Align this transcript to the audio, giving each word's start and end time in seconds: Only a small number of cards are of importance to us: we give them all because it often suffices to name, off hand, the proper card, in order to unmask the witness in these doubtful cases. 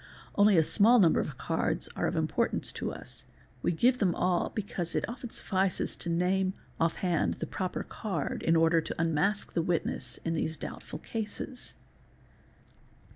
Only 0.33 0.57
a 0.57 0.63
small 0.63 0.97
number 0.97 1.19
of 1.19 1.37
cards 1.37 1.87
are 1.95 2.07
of 2.07 2.15
importance 2.15 2.71
to 2.73 2.91
us: 2.91 3.23
we 3.61 3.71
give 3.71 3.99
them 3.99 4.15
all 4.15 4.49
because 4.49 4.95
it 4.95 5.07
often 5.07 5.29
suffices 5.29 5.95
to 5.97 6.09
name, 6.09 6.55
off 6.79 6.95
hand, 6.95 7.35
the 7.35 7.45
proper 7.45 7.83
card, 7.83 8.41
in 8.41 8.55
order 8.55 8.81
to 8.81 8.99
unmask 8.99 9.53
the 9.53 9.61
witness 9.61 10.17
in 10.25 10.33
these 10.33 10.57
doubtful 10.57 10.97
cases. 10.97 11.75